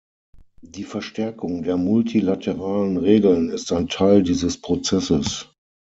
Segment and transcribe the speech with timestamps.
[0.63, 5.49] Die Verstärkung der multilateralen Regeln ist ein Teil dieses Prozesses.